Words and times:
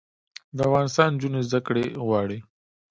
د 0.55 0.57
افغانستان 0.67 1.09
نجونې 1.15 1.41
زده 1.47 1.59
کړې 1.67 1.85
غواړي 2.05 2.39